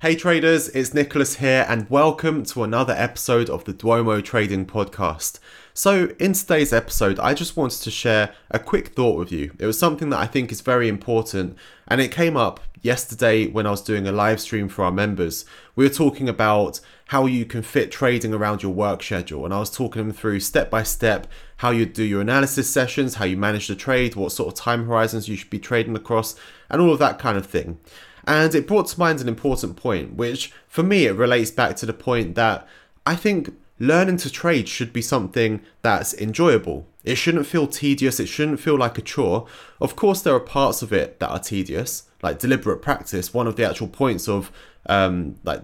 Hey 0.00 0.14
traders, 0.14 0.68
it's 0.68 0.94
Nicholas 0.94 1.38
here, 1.38 1.66
and 1.68 1.90
welcome 1.90 2.44
to 2.44 2.62
another 2.62 2.94
episode 2.96 3.50
of 3.50 3.64
the 3.64 3.72
Duomo 3.72 4.20
Trading 4.20 4.64
Podcast. 4.64 5.40
So, 5.74 6.14
in 6.20 6.34
today's 6.34 6.72
episode, 6.72 7.18
I 7.18 7.34
just 7.34 7.56
wanted 7.56 7.82
to 7.82 7.90
share 7.90 8.32
a 8.48 8.60
quick 8.60 8.90
thought 8.90 9.18
with 9.18 9.32
you. 9.32 9.50
It 9.58 9.66
was 9.66 9.76
something 9.76 10.10
that 10.10 10.20
I 10.20 10.26
think 10.26 10.52
is 10.52 10.60
very 10.60 10.86
important, 10.86 11.56
and 11.88 12.00
it 12.00 12.12
came 12.12 12.36
up 12.36 12.60
yesterday 12.80 13.48
when 13.48 13.66
I 13.66 13.72
was 13.72 13.82
doing 13.82 14.06
a 14.06 14.12
live 14.12 14.40
stream 14.40 14.68
for 14.68 14.84
our 14.84 14.92
members. 14.92 15.44
We 15.74 15.82
were 15.82 15.92
talking 15.92 16.28
about 16.28 16.78
how 17.06 17.26
you 17.26 17.44
can 17.44 17.62
fit 17.62 17.90
trading 17.90 18.32
around 18.32 18.62
your 18.62 18.72
work 18.72 19.02
schedule, 19.02 19.44
and 19.44 19.52
I 19.52 19.58
was 19.58 19.68
talking 19.68 20.06
them 20.06 20.12
through 20.12 20.38
step 20.38 20.70
by 20.70 20.84
step 20.84 21.26
how 21.56 21.70
you 21.70 21.86
do 21.86 22.04
your 22.04 22.20
analysis 22.20 22.70
sessions, 22.70 23.16
how 23.16 23.24
you 23.24 23.36
manage 23.36 23.66
the 23.66 23.74
trade, 23.74 24.14
what 24.14 24.30
sort 24.30 24.46
of 24.46 24.54
time 24.54 24.86
horizons 24.86 25.28
you 25.28 25.34
should 25.34 25.50
be 25.50 25.58
trading 25.58 25.96
across, 25.96 26.36
and 26.70 26.80
all 26.80 26.92
of 26.92 27.00
that 27.00 27.18
kind 27.18 27.36
of 27.36 27.46
thing. 27.46 27.80
And 28.28 28.54
it 28.54 28.66
brought 28.66 28.88
to 28.88 28.98
mind 29.00 29.22
an 29.22 29.26
important 29.26 29.76
point, 29.76 30.14
which 30.14 30.52
for 30.68 30.82
me 30.82 31.06
it 31.06 31.16
relates 31.16 31.50
back 31.50 31.76
to 31.76 31.86
the 31.86 31.94
point 31.94 32.34
that 32.34 32.68
I 33.06 33.16
think 33.16 33.54
learning 33.78 34.18
to 34.18 34.30
trade 34.30 34.68
should 34.68 34.92
be 34.92 35.00
something 35.00 35.62
that's 35.80 36.12
enjoyable. 36.12 36.86
It 37.04 37.14
shouldn't 37.14 37.46
feel 37.46 37.66
tedious, 37.66 38.20
it 38.20 38.26
shouldn't 38.26 38.60
feel 38.60 38.76
like 38.76 38.98
a 38.98 39.02
chore. 39.02 39.46
Of 39.80 39.96
course, 39.96 40.20
there 40.20 40.34
are 40.34 40.40
parts 40.40 40.82
of 40.82 40.92
it 40.92 41.18
that 41.20 41.30
are 41.30 41.38
tedious, 41.38 42.02
like 42.22 42.38
deliberate 42.38 42.82
practice. 42.82 43.32
One 43.32 43.46
of 43.46 43.56
the 43.56 43.66
actual 43.66 43.88
points 43.88 44.28
of 44.28 44.52
um, 44.84 45.36
like 45.42 45.62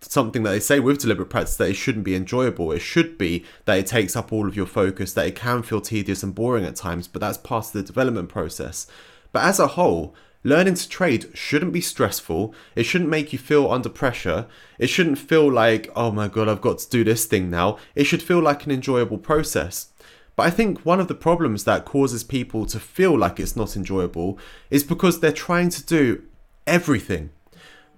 something 0.00 0.44
that 0.44 0.50
they 0.50 0.60
say 0.60 0.78
with 0.78 1.00
deliberate 1.00 1.30
practice 1.30 1.56
that 1.56 1.70
it 1.70 1.74
shouldn't 1.74 2.04
be 2.04 2.14
enjoyable. 2.14 2.70
It 2.70 2.78
should 2.78 3.18
be 3.18 3.44
that 3.64 3.78
it 3.78 3.88
takes 3.88 4.14
up 4.14 4.32
all 4.32 4.46
of 4.46 4.54
your 4.54 4.66
focus, 4.66 5.12
that 5.14 5.26
it 5.26 5.34
can 5.34 5.64
feel 5.64 5.80
tedious 5.80 6.22
and 6.22 6.36
boring 6.36 6.64
at 6.64 6.76
times, 6.76 7.08
but 7.08 7.20
that's 7.20 7.38
part 7.38 7.66
of 7.66 7.72
the 7.72 7.82
development 7.82 8.28
process. 8.28 8.86
But 9.32 9.42
as 9.42 9.58
a 9.58 9.66
whole, 9.66 10.14
Learning 10.46 10.74
to 10.74 10.88
trade 10.88 11.28
shouldn't 11.34 11.72
be 11.72 11.80
stressful. 11.80 12.54
It 12.76 12.84
shouldn't 12.84 13.10
make 13.10 13.32
you 13.32 13.38
feel 13.38 13.68
under 13.68 13.88
pressure. 13.88 14.46
It 14.78 14.86
shouldn't 14.86 15.18
feel 15.18 15.50
like, 15.52 15.90
oh 15.96 16.12
my 16.12 16.28
god, 16.28 16.48
I've 16.48 16.60
got 16.60 16.78
to 16.78 16.88
do 16.88 17.02
this 17.02 17.24
thing 17.24 17.50
now. 17.50 17.78
It 17.96 18.04
should 18.04 18.22
feel 18.22 18.38
like 18.38 18.64
an 18.64 18.70
enjoyable 18.70 19.18
process. 19.18 19.88
But 20.36 20.44
I 20.44 20.50
think 20.50 20.86
one 20.86 21.00
of 21.00 21.08
the 21.08 21.16
problems 21.16 21.64
that 21.64 21.84
causes 21.84 22.22
people 22.22 22.64
to 22.66 22.78
feel 22.78 23.18
like 23.18 23.40
it's 23.40 23.56
not 23.56 23.74
enjoyable 23.74 24.38
is 24.70 24.84
because 24.84 25.18
they're 25.18 25.32
trying 25.32 25.68
to 25.70 25.84
do 25.84 26.22
everything. 26.64 27.30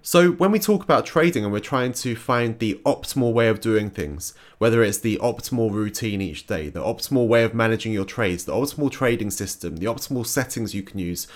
So, 0.01 0.31
when 0.31 0.51
we 0.51 0.57
talk 0.57 0.83
about 0.83 1.05
trading 1.05 1.43
and 1.43 1.53
we're 1.53 1.59
trying 1.59 1.91
to 1.91 2.15
find 2.15 2.57
the 2.57 2.81
optimal 2.83 3.31
way 3.31 3.49
of 3.49 3.59
doing 3.59 3.91
things, 3.91 4.33
whether 4.57 4.81
it's 4.81 4.97
the 4.97 5.17
optimal 5.17 5.71
routine 5.71 6.19
each 6.19 6.47
day, 6.47 6.69
the 6.69 6.81
optimal 6.81 7.27
way 7.27 7.43
of 7.43 7.53
managing 7.53 7.93
your 7.93 8.05
trades, 8.05 8.45
the 8.45 8.53
optimal 8.53 8.89
trading 8.89 9.29
system, 9.29 9.75
the 9.75 9.85
optimal 9.85 10.25
settings 10.25 10.73
you 10.73 10.81
can 10.81 10.97
use, 10.99 11.27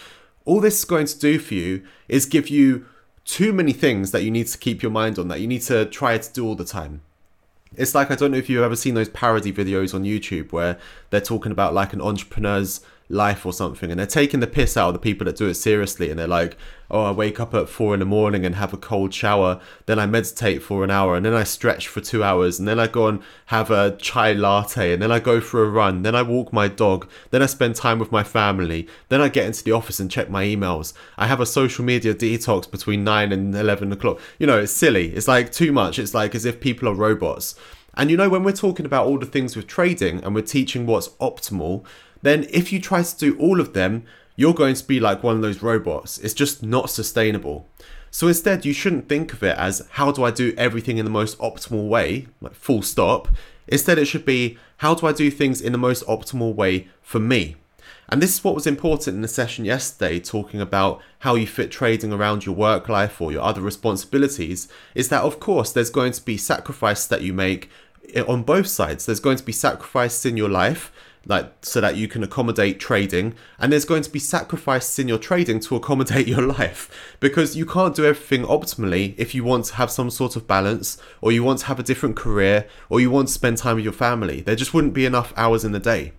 all 0.45 0.59
this 0.59 0.79
is 0.79 0.85
going 0.85 1.05
to 1.07 1.19
do 1.19 1.39
for 1.39 1.53
you 1.53 1.83
is 2.07 2.25
give 2.25 2.49
you 2.49 2.85
too 3.25 3.53
many 3.53 3.73
things 3.73 4.11
that 4.11 4.23
you 4.23 4.31
need 4.31 4.47
to 4.47 4.57
keep 4.57 4.81
your 4.81 4.91
mind 4.91 5.17
on 5.17 5.29
that 5.29 5.39
you 5.39 5.47
need 5.47 5.61
to 5.61 5.85
try 5.85 6.17
to 6.17 6.33
do 6.33 6.45
all 6.45 6.55
the 6.55 6.65
time. 6.65 7.01
It's 7.75 7.95
like 7.95 8.11
I 8.11 8.15
don't 8.15 8.31
know 8.31 8.37
if 8.37 8.49
you've 8.49 8.63
ever 8.63 8.75
seen 8.75 8.93
those 8.93 9.09
parody 9.09 9.51
videos 9.51 9.93
on 9.93 10.03
YouTube 10.03 10.51
where 10.51 10.77
they're 11.09 11.21
talking 11.21 11.51
about 11.51 11.73
like 11.73 11.93
an 11.93 12.01
entrepreneur's 12.01 12.81
life 13.13 13.45
or 13.45 13.53
something 13.53 13.89
and 13.91 13.99
they're 13.99 14.07
taking 14.07 14.39
the 14.39 14.47
piss 14.47 14.75
out 14.75 14.89
of 14.89 14.93
the 14.93 14.99
people 14.99 15.25
that 15.25 15.35
do 15.35 15.47
it 15.47 15.55
seriously 15.55 16.09
and 16.09 16.19
they're 16.19 16.27
like 16.27 16.57
oh 16.91 17.03
i 17.03 17.11
wake 17.11 17.39
up 17.39 17.53
at 17.53 17.69
four 17.69 17.93
in 17.93 17.99
the 17.99 18.05
morning 18.05 18.45
and 18.45 18.55
have 18.55 18.73
a 18.73 18.77
cold 18.77 19.13
shower 19.13 19.59
then 19.85 19.97
i 19.97 20.05
meditate 20.05 20.61
for 20.61 20.83
an 20.83 20.91
hour 20.91 21.15
and 21.15 21.25
then 21.25 21.33
i 21.33 21.43
stretch 21.43 21.87
for 21.87 22.01
two 22.01 22.23
hours 22.23 22.59
and 22.59 22.67
then 22.67 22.79
i 22.79 22.87
go 22.87 23.07
and 23.07 23.21
have 23.47 23.71
a 23.71 23.95
chai 23.97 24.33
latte 24.33 24.93
and 24.93 25.01
then 25.01 25.11
i 25.11 25.19
go 25.19 25.39
for 25.39 25.63
a 25.63 25.69
run 25.69 26.03
then 26.03 26.15
i 26.15 26.21
walk 26.21 26.51
my 26.51 26.67
dog 26.67 27.09
then 27.31 27.41
i 27.41 27.45
spend 27.45 27.75
time 27.75 27.99
with 27.99 28.11
my 28.11 28.23
family 28.23 28.87
then 29.09 29.21
i 29.21 29.29
get 29.29 29.45
into 29.45 29.63
the 29.63 29.71
office 29.71 29.99
and 29.99 30.11
check 30.11 30.29
my 30.29 30.43
emails. 30.45 30.93
I 31.17 31.27
have 31.27 31.39
a 31.39 31.45
social 31.45 31.83
media 31.83 32.13
detox 32.13 32.69
between 32.69 33.03
9 33.03 33.31
and 33.31 33.55
11 33.55 33.91
o'clock. 33.91 34.19
You 34.39 34.47
know 34.47 34.59
it's 34.59 34.71
silly. 34.71 35.13
It's 35.13 35.27
like 35.27 35.51
too 35.51 35.71
much. 35.71 35.99
It's 35.99 36.13
like 36.13 36.35
as 36.35 36.45
if 36.45 36.59
people 36.59 36.87
are 36.89 36.93
robots. 36.93 37.55
And 37.95 38.09
you 38.09 38.17
know, 38.17 38.29
when 38.29 38.43
we're 38.43 38.53
talking 38.53 38.85
about 38.85 39.05
all 39.05 39.19
the 39.19 39.25
things 39.25 39.55
with 39.55 39.67
trading 39.67 40.23
and 40.23 40.33
we're 40.33 40.41
teaching 40.41 40.85
what's 40.85 41.09
optimal, 41.19 41.85
then 42.23 42.47
if 42.49 42.73
you 42.73 42.79
try 42.79 43.03
to 43.03 43.17
do 43.17 43.37
all 43.37 43.61
of 43.61 43.73
them, 43.73 44.05
you're 44.35 44.53
going 44.53 44.75
to 44.75 44.87
be 44.87 44.99
like 44.99 45.21
one 45.21 45.35
of 45.35 45.41
those 45.41 45.61
robots. 45.61 46.17
It's 46.17 46.33
just 46.33 46.63
not 46.63 46.89
sustainable. 46.89 47.67
So 48.09 48.27
instead, 48.27 48.65
you 48.65 48.73
shouldn't 48.73 49.09
think 49.09 49.33
of 49.33 49.43
it 49.43 49.57
as 49.57 49.87
how 49.91 50.11
do 50.11 50.23
I 50.23 50.31
do 50.31 50.53
everything 50.57 50.97
in 50.97 51.05
the 51.05 51.11
most 51.11 51.37
optimal 51.37 51.87
way, 51.87 52.27
like 52.41 52.53
full 52.53 52.81
stop. 52.81 53.27
Instead, 53.67 53.97
it 53.97 54.05
should 54.05 54.25
be 54.25 54.57
how 54.77 54.95
do 54.95 55.05
I 55.07 55.13
do 55.13 55.29
things 55.29 55.61
in 55.61 55.71
the 55.71 55.77
most 55.77 56.05
optimal 56.05 56.55
way 56.55 56.87
for 57.01 57.19
me. 57.19 57.55
And 58.09 58.21
this 58.21 58.35
is 58.35 58.43
what 58.43 58.55
was 58.55 58.67
important 58.67 59.15
in 59.15 59.21
the 59.21 59.27
session 59.27 59.65
yesterday, 59.65 60.19
talking 60.19 60.61
about 60.61 61.01
how 61.19 61.35
you 61.35 61.47
fit 61.47 61.71
trading 61.71 62.13
around 62.13 62.45
your 62.45 62.55
work 62.55 62.89
life 62.89 63.21
or 63.21 63.31
your 63.31 63.41
other 63.41 63.61
responsibilities. 63.61 64.67
Is 64.93 65.09
that, 65.09 65.23
of 65.23 65.39
course, 65.39 65.71
there's 65.71 65.89
going 65.89 66.11
to 66.13 66.23
be 66.23 66.37
sacrifices 66.37 67.07
that 67.07 67.21
you 67.21 67.33
make 67.33 67.69
eh, 68.13 68.23
on 68.27 68.43
both 68.43 68.67
sides. 68.67 69.05
There's 69.05 69.19
going 69.19 69.37
to 69.37 69.43
be 69.43 69.51
sacrifices 69.51 70.25
in 70.25 70.37
your 70.37 70.49
life 70.49 70.91
like 71.25 71.53
so 71.61 71.79
that 71.79 71.95
you 71.95 72.07
can 72.07 72.23
accommodate 72.23 72.79
trading. 72.79 73.33
And 73.57 73.71
there's 73.71 73.85
going 73.85 74.03
to 74.03 74.09
be 74.09 74.19
sacrifices 74.19 74.99
in 74.99 75.07
your 75.07 75.17
trading 75.17 75.59
to 75.61 75.75
accommodate 75.75 76.27
your 76.33 76.41
life 76.41 77.15
because 77.19 77.55
you 77.55 77.65
can't 77.65 77.95
do 77.95 78.05
everything 78.05 78.43
optimally 78.43 79.15
if 79.17 79.33
you 79.33 79.43
want 79.43 79.65
to 79.65 79.75
have 79.75 79.91
some 79.91 80.09
sort 80.09 80.35
of 80.35 80.47
balance 80.47 80.97
or 81.21 81.31
you 81.31 81.43
want 81.43 81.59
to 81.59 81.65
have 81.67 81.79
a 81.79 81.83
different 81.83 82.15
career 82.15 82.67
or 82.89 82.99
you 82.99 83.09
want 83.09 83.27
to 83.27 83.33
spend 83.33 83.57
time 83.57 83.75
with 83.75 83.85
your 83.85 83.93
family. 83.93 84.41
There 84.41 84.55
just 84.55 84.73
wouldn't 84.73 84.93
be 84.93 85.05
enough 85.05 85.33
hours 85.37 85.63
in 85.63 85.71
the 85.71 85.79
day. 85.79 86.13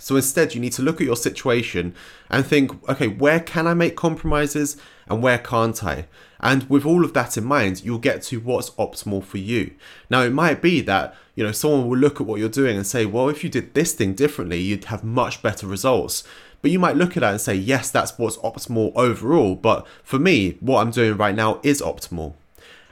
So 0.00 0.16
instead, 0.16 0.54
you 0.54 0.62
need 0.62 0.72
to 0.72 0.82
look 0.82 1.00
at 1.00 1.06
your 1.06 1.16
situation 1.16 1.94
and 2.30 2.46
think, 2.46 2.88
okay, 2.88 3.06
where 3.06 3.38
can 3.38 3.66
I 3.66 3.74
make 3.74 3.96
compromises 3.96 4.78
and 5.10 5.22
where 5.22 5.38
can't 5.38 5.82
I? 5.84 6.06
And 6.38 6.70
with 6.70 6.86
all 6.86 7.04
of 7.04 7.12
that 7.12 7.36
in 7.36 7.44
mind, 7.44 7.84
you'll 7.84 7.98
get 7.98 8.22
to 8.22 8.40
what's 8.40 8.70
optimal 8.70 9.22
for 9.22 9.38
you. 9.38 9.72
Now, 10.08 10.22
it 10.22 10.32
might 10.32 10.62
be 10.62 10.80
that, 10.82 11.14
you 11.34 11.44
know, 11.44 11.52
someone 11.52 11.88
will 11.88 11.98
look 11.98 12.20
at 12.20 12.26
what 12.26 12.40
you're 12.40 12.48
doing 12.48 12.76
and 12.76 12.86
say, 12.86 13.04
well, 13.04 13.28
if 13.28 13.44
you 13.44 13.50
did 13.50 13.74
this 13.74 13.92
thing 13.92 14.14
differently, 14.14 14.60
you'd 14.60 14.86
have 14.86 15.04
much 15.04 15.42
better 15.42 15.66
results. 15.66 16.24
But 16.62 16.70
you 16.70 16.78
might 16.78 16.96
look 16.96 17.16
at 17.16 17.20
that 17.20 17.32
and 17.32 17.40
say, 17.40 17.54
yes, 17.54 17.90
that's 17.90 18.18
what's 18.18 18.36
optimal 18.38 18.92
overall. 18.94 19.54
But 19.54 19.86
for 20.02 20.18
me, 20.18 20.56
what 20.60 20.80
I'm 20.80 20.90
doing 20.90 21.16
right 21.16 21.34
now 21.34 21.60
is 21.62 21.82
optimal. 21.82 22.34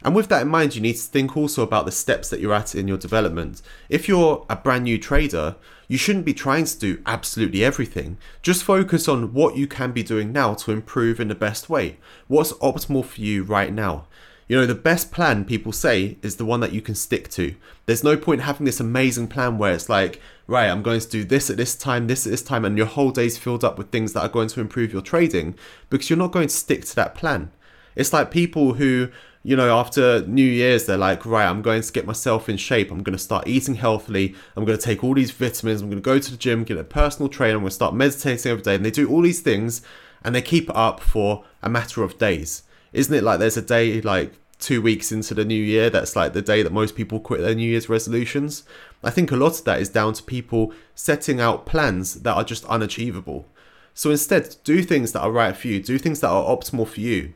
And 0.03 0.15
with 0.15 0.29
that 0.29 0.43
in 0.43 0.49
mind, 0.49 0.75
you 0.75 0.81
need 0.81 0.97
to 0.97 1.03
think 1.03 1.37
also 1.37 1.63
about 1.63 1.85
the 1.85 1.93
steps 1.93 2.29
that 2.31 2.41
you're 2.41 2.55
at 2.55 2.75
in 2.75 2.89
your 2.89 2.99
development. 2.99 3.63
If 3.89 4.09
you're 4.09 4.45
a 4.49 4.57
brand 4.57 4.85
new 4.85 4.99
trader, 4.99 5.57
you 5.89 5.97
shouldn't 5.99 6.27
be 6.27 6.35
trying 6.35 6.67
to 6.67 6.79
do 6.79 7.03
absolutely 7.07 7.65
everything. 7.65 8.19
Just 8.43 8.63
focus 8.63 9.09
on 9.09 9.33
what 9.33 9.57
you 9.57 9.67
can 9.67 9.93
be 9.93 10.03
doing 10.03 10.33
now 10.33 10.55
to 10.55 10.71
improve 10.71 11.19
in 11.19 11.29
the 11.29 11.35
best 11.35 11.69
way. 11.71 11.97
What's 12.29 12.53
optimal 12.55 13.05
for 13.05 13.21
you 13.21 13.43
right 13.43 13.73
now? 13.73 14.07
You 14.49 14.57
know, 14.57 14.67
the 14.67 14.75
best 14.75 15.13
plan 15.13 15.45
people 15.45 15.73
say 15.73 16.17
is 16.23 16.37
the 16.37 16.45
one 16.45 16.61
that 16.61 16.73
you 16.73 16.81
can 16.81 16.95
stick 16.95 17.29
to. 17.31 17.55
There's 17.87 18.05
no 18.05 18.17
point 18.17 18.43
having 18.43 18.65
this 18.65 18.81
amazing 18.81 19.29
plan 19.29 19.59
where 19.59 19.75
it's 19.75 19.91
like, 19.91 20.23
right, 20.47 20.69
I'm 20.69 20.83
going 20.83 21.01
to 21.01 21.09
do 21.09 21.25
this 21.25 21.51
at 21.51 21.59
this 21.59 21.77
time, 21.77 22.07
this 22.07 22.27
at 22.27 22.31
this 22.31 22.43
time, 22.43 22.65
and 22.65 22.77
your 22.77 22.87
whole 22.87 23.11
day's 23.11 23.37
filled 23.37 23.65
up 23.65 23.77
with 23.77 23.91
things 23.91 24.15
that 24.15 24.23
are 24.23 24.29
going 24.29 24.49
to 24.49 24.61
improve 24.61 24.93
your 24.93 25.03
trading 25.03 25.55
because 25.91 26.09
you're 26.09 26.19
not 26.19 26.33
going 26.33 26.49
to 26.49 26.55
stick 26.55 26.85
to 26.87 26.97
that 26.97 27.15
plan. 27.15 27.51
It's 27.95 28.13
like 28.13 28.31
people 28.31 28.75
who 28.75 29.11
you 29.49 29.57
know, 29.57 29.75
after 29.75 30.27
New 30.27 30.45
Year's, 30.45 30.85
they're 30.85 30.99
like, 30.99 31.25
right, 31.25 31.49
I'm 31.49 31.63
going 31.63 31.81
to 31.81 31.91
get 31.93 32.05
myself 32.05 32.51
in 32.51 32.59
shape. 32.59 32.91
I'm 32.91 33.03
going 33.03 33.17
to 33.17 33.19
start 33.19 33.49
eating 33.49 33.77
healthily. 33.77 34.35
I'm 34.55 34.67
going 34.67 34.77
to 34.77 34.85
take 34.85 35.03
all 35.03 35.15
these 35.15 35.31
vitamins. 35.31 35.81
I'm 35.81 35.89
going 35.89 36.03
to 36.03 36.05
go 36.05 36.19
to 36.19 36.31
the 36.31 36.37
gym, 36.37 36.65
get 36.65 36.77
a 36.77 36.85
personal 36.85 37.31
trainer. 37.31 37.55
I'm 37.55 37.63
going 37.63 37.71
to 37.71 37.75
start 37.75 37.95
meditating 37.95 38.53
every 38.53 38.63
day. 38.63 38.75
And 38.75 38.85
they 38.85 38.91
do 38.91 39.09
all 39.09 39.23
these 39.23 39.41
things 39.41 39.81
and 40.23 40.35
they 40.35 40.43
keep 40.43 40.69
it 40.69 40.77
up 40.77 41.01
for 41.01 41.47
a 41.63 41.71
matter 41.71 42.03
of 42.03 42.19
days. 42.19 42.65
Isn't 42.93 43.15
it 43.15 43.25
like 43.25 43.39
there's 43.39 43.57
a 43.57 43.63
day 43.63 44.03
like 44.03 44.35
two 44.59 44.83
weeks 44.83 45.13
into 45.13 45.33
the 45.33 45.47
new 45.47 45.63
year 45.63 45.89
that's 45.89 46.15
like 46.15 46.35
the 46.35 46.43
day 46.43 46.63
that 46.63 46.71
most 46.71 46.95
people 46.95 47.19
quit 47.19 47.41
their 47.41 47.55
New 47.55 47.71
Year's 47.71 47.89
resolutions? 47.89 48.65
I 49.03 49.09
think 49.09 49.33
a 49.33 49.37
lot 49.37 49.59
of 49.59 49.65
that 49.65 49.81
is 49.81 49.89
down 49.89 50.13
to 50.13 50.23
people 50.23 50.75
setting 50.95 51.41
out 51.41 51.65
plans 51.65 52.17
that 52.17 52.35
are 52.35 52.45
just 52.45 52.67
unachievable. 52.67 53.47
So 53.95 54.11
instead, 54.11 54.57
do 54.63 54.83
things 54.83 55.13
that 55.13 55.23
are 55.23 55.33
right 55.33 55.57
for 55.57 55.69
you, 55.69 55.83
do 55.83 55.97
things 55.97 56.21
that 56.21 56.29
are 56.29 56.55
optimal 56.55 56.87
for 56.87 57.01
you. 57.01 57.33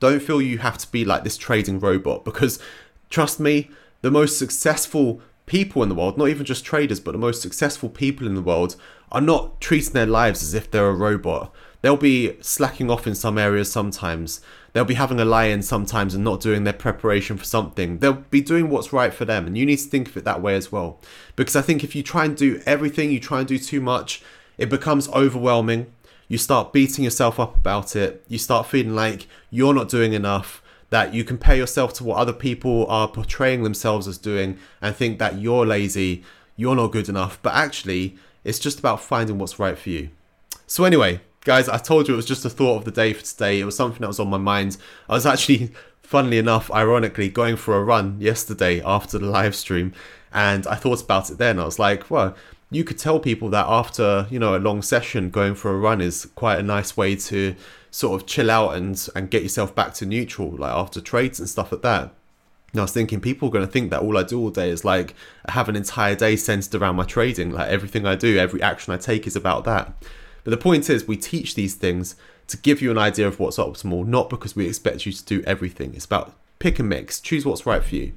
Don't 0.00 0.22
feel 0.22 0.42
you 0.42 0.58
have 0.58 0.78
to 0.78 0.90
be 0.90 1.04
like 1.04 1.24
this 1.24 1.36
trading 1.36 1.80
robot 1.80 2.24
because 2.24 2.58
trust 3.10 3.40
me, 3.40 3.70
the 4.02 4.10
most 4.10 4.38
successful 4.38 5.20
people 5.46 5.82
in 5.82 5.88
the 5.88 5.94
world, 5.94 6.18
not 6.18 6.28
even 6.28 6.44
just 6.44 6.64
traders, 6.64 7.00
but 7.00 7.12
the 7.12 7.18
most 7.18 7.40
successful 7.40 7.88
people 7.88 8.26
in 8.26 8.34
the 8.34 8.42
world 8.42 8.76
are 9.12 9.20
not 9.20 9.60
treating 9.60 9.92
their 9.92 10.06
lives 10.06 10.42
as 10.42 10.54
if 10.54 10.70
they're 10.70 10.88
a 10.88 10.94
robot. 10.94 11.54
They'll 11.82 11.96
be 11.96 12.36
slacking 12.40 12.90
off 12.90 13.06
in 13.06 13.14
some 13.14 13.38
areas 13.38 13.70
sometimes. 13.70 14.40
They'll 14.72 14.84
be 14.84 14.94
having 14.94 15.20
a 15.20 15.24
lie 15.24 15.44
in 15.44 15.62
sometimes 15.62 16.14
and 16.14 16.24
not 16.24 16.40
doing 16.40 16.64
their 16.64 16.72
preparation 16.72 17.36
for 17.36 17.44
something. 17.44 17.98
They'll 17.98 18.24
be 18.30 18.40
doing 18.40 18.68
what's 18.68 18.92
right 18.92 19.14
for 19.14 19.24
them. 19.24 19.46
And 19.46 19.56
you 19.56 19.64
need 19.64 19.76
to 19.76 19.88
think 19.88 20.08
of 20.08 20.16
it 20.16 20.24
that 20.24 20.42
way 20.42 20.56
as 20.56 20.72
well. 20.72 21.00
Because 21.36 21.54
I 21.54 21.62
think 21.62 21.84
if 21.84 21.94
you 21.94 22.02
try 22.02 22.24
and 22.24 22.36
do 22.36 22.60
everything, 22.66 23.10
you 23.10 23.20
try 23.20 23.38
and 23.38 23.48
do 23.48 23.58
too 23.58 23.80
much, 23.80 24.22
it 24.58 24.68
becomes 24.68 25.08
overwhelming 25.10 25.86
you 26.28 26.38
start 26.38 26.72
beating 26.72 27.04
yourself 27.04 27.38
up 27.38 27.56
about 27.56 27.94
it. 27.96 28.24
You 28.28 28.38
start 28.38 28.66
feeling 28.66 28.94
like 28.94 29.26
you're 29.50 29.74
not 29.74 29.88
doing 29.88 30.12
enough, 30.12 30.62
that 30.90 31.14
you 31.14 31.24
compare 31.24 31.56
yourself 31.56 31.92
to 31.94 32.04
what 32.04 32.18
other 32.18 32.32
people 32.32 32.86
are 32.86 33.08
portraying 33.08 33.62
themselves 33.62 34.06
as 34.06 34.18
doing 34.18 34.58
and 34.80 34.94
think 34.94 35.18
that 35.18 35.38
you're 35.38 35.66
lazy, 35.66 36.24
you're 36.56 36.76
not 36.76 36.92
good 36.92 37.08
enough. 37.08 37.38
But 37.42 37.54
actually, 37.54 38.16
it's 38.44 38.58
just 38.58 38.78
about 38.78 39.02
finding 39.02 39.38
what's 39.38 39.58
right 39.58 39.76
for 39.76 39.90
you. 39.90 40.10
So, 40.66 40.84
anyway, 40.84 41.20
guys, 41.44 41.68
I 41.68 41.78
told 41.78 42.08
you 42.08 42.14
it 42.14 42.16
was 42.16 42.26
just 42.26 42.44
a 42.44 42.50
thought 42.50 42.78
of 42.78 42.84
the 42.84 42.90
day 42.90 43.12
for 43.12 43.24
today. 43.24 43.60
It 43.60 43.64
was 43.64 43.76
something 43.76 44.00
that 44.00 44.08
was 44.08 44.20
on 44.20 44.28
my 44.28 44.38
mind. 44.38 44.76
I 45.08 45.14
was 45.14 45.26
actually 45.26 45.72
funnily 46.02 46.38
enough, 46.38 46.70
ironically, 46.70 47.28
going 47.28 47.56
for 47.56 47.76
a 47.76 47.82
run 47.82 48.20
yesterday 48.20 48.80
after 48.82 49.18
the 49.18 49.26
live 49.26 49.54
stream, 49.54 49.92
and 50.32 50.66
I 50.66 50.76
thought 50.76 51.02
about 51.02 51.30
it 51.30 51.38
then. 51.38 51.58
I 51.58 51.64
was 51.64 51.78
like, 51.78 52.10
well, 52.10 52.36
you 52.70 52.84
could 52.84 52.98
tell 52.98 53.20
people 53.20 53.48
that 53.50 53.66
after 53.66 54.26
you 54.30 54.38
know 54.38 54.56
a 54.56 54.58
long 54.58 54.82
session, 54.82 55.30
going 55.30 55.54
for 55.54 55.70
a 55.70 55.78
run 55.78 56.00
is 56.00 56.26
quite 56.34 56.58
a 56.58 56.62
nice 56.62 56.96
way 56.96 57.16
to 57.16 57.54
sort 57.90 58.20
of 58.20 58.26
chill 58.26 58.50
out 58.50 58.74
and 58.74 59.08
and 59.14 59.30
get 59.30 59.42
yourself 59.42 59.74
back 59.74 59.94
to 59.94 60.06
neutral, 60.06 60.50
like 60.50 60.72
after 60.72 61.00
trades 61.00 61.38
and 61.38 61.48
stuff 61.48 61.72
like 61.72 61.82
that. 61.82 62.12
And 62.72 62.80
I 62.80 62.84
was 62.84 62.92
thinking 62.92 63.20
people 63.20 63.48
are 63.48 63.52
going 63.52 63.66
to 63.66 63.70
think 63.70 63.90
that 63.90 64.02
all 64.02 64.18
I 64.18 64.22
do 64.22 64.38
all 64.40 64.50
day 64.50 64.70
is 64.70 64.84
like 64.84 65.14
I 65.46 65.52
have 65.52 65.68
an 65.68 65.76
entire 65.76 66.14
day 66.14 66.36
centered 66.36 66.74
around 66.74 66.96
my 66.96 67.04
trading. 67.04 67.50
Like 67.50 67.68
everything 67.68 68.04
I 68.04 68.16
do, 68.16 68.36
every 68.38 68.60
action 68.60 68.92
I 68.92 68.98
take 68.98 69.26
is 69.26 69.36
about 69.36 69.64
that. 69.64 69.94
But 70.44 70.50
the 70.50 70.56
point 70.56 70.90
is, 70.90 71.08
we 71.08 71.16
teach 71.16 71.54
these 71.54 71.74
things 71.74 72.16
to 72.48 72.56
give 72.56 72.80
you 72.80 72.90
an 72.90 72.98
idea 72.98 73.26
of 73.26 73.40
what's 73.40 73.56
optimal, 73.56 74.06
not 74.06 74.30
because 74.30 74.54
we 74.54 74.68
expect 74.68 75.06
you 75.06 75.12
to 75.12 75.24
do 75.24 75.42
everything. 75.46 75.94
It's 75.94 76.04
about 76.04 76.34
pick 76.58 76.78
and 76.78 76.88
mix, 76.88 77.20
choose 77.20 77.44
what's 77.44 77.66
right 77.66 77.82
for 77.82 77.94
you. 77.94 78.12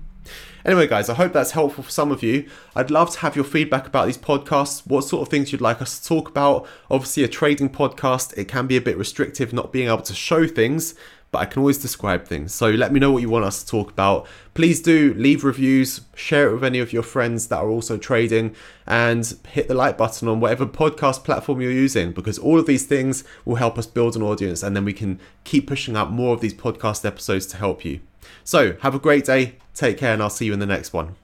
Anyway, 0.66 0.88
guys, 0.88 1.10
I 1.10 1.14
hope 1.14 1.34
that's 1.34 1.52
helpful 1.52 1.84
for 1.84 1.92
some 1.92 2.12
of 2.12 2.22
you. 2.22 2.50
I'd 2.76 2.92
love 2.92 3.12
to 3.12 3.20
have 3.20 3.36
your 3.36 3.46
feedback 3.46 3.88
about 3.88 4.06
these 4.06 4.18
podcasts, 4.18 4.86
what 4.86 5.04
sort 5.04 5.22
of 5.22 5.30
things 5.30 5.52
you'd 5.52 5.62
like 5.62 5.82
us 5.82 6.00
to 6.00 6.08
talk 6.08 6.30
about. 6.30 6.68
Obviously, 6.92 7.24
a 7.24 7.28
trading 7.28 7.70
podcast, 7.70 8.38
it 8.38 8.48
can 8.48 8.68
be 8.68 8.78
a 8.78 8.82
bit 8.82 8.98
restrictive 8.98 9.54
not 9.54 9.72
being 9.72 9.88
able 9.88 10.02
to 10.02 10.14
show 10.14 10.48
things, 10.48 10.96
but 11.32 11.40
I 11.40 11.46
can 11.46 11.60
always 11.60 11.78
describe 11.78 12.26
things. 12.26 12.54
So 12.54 12.70
let 12.70 12.92
me 12.92 13.00
know 13.00 13.12
what 13.12 13.22
you 13.22 13.30
want 13.30 13.46
us 13.46 13.64
to 13.64 13.70
talk 13.70 13.92
about. 13.92 14.28
Please 14.54 14.82
do 14.82 15.14
leave 15.16 15.44
reviews, 15.44 16.02
share 16.16 16.50
it 16.50 16.54
with 16.54 16.64
any 16.64 16.80
of 16.80 16.92
your 16.92 17.04
friends 17.04 17.48
that 17.48 17.58
are 17.58 17.70
also 17.70 17.98
trading, 17.98 18.56
and 18.88 19.38
hit 19.50 19.68
the 19.68 19.76
like 19.76 19.98
button 19.98 20.28
on 20.28 20.40
whatever 20.40 20.66
podcast 20.66 21.24
platform 21.24 21.62
you're 21.62 21.72
using 21.72 22.12
because 22.12 22.40
all 22.40 22.60
of 22.60 22.66
these 22.66 22.86
things 22.86 23.24
will 23.46 23.56
help 23.56 23.78
us 23.78 23.86
build 23.86 24.16
an 24.16 24.24
audience 24.24 24.64
and 24.64 24.76
then 24.76 24.86
we 24.86 24.94
can 24.94 25.20
keep 25.44 25.68
pushing 25.68 25.96
out 25.96 26.12
more 26.12 26.34
of 26.34 26.42
these 26.42 26.54
podcast 26.54 27.06
episodes 27.06 27.46
to 27.46 27.58
help 27.58 27.86
you. 27.86 28.00
So 28.44 28.76
have 28.82 28.96
a 28.96 29.00
great 29.00 29.26
day, 29.26 29.56
take 29.80 29.98
care, 29.98 30.14
and 30.14 30.22
I'll 30.22 30.30
see 30.30 30.46
you 30.46 30.54
in 30.54 30.60
the 30.60 30.66
next 30.66 30.94
one. 30.94 31.16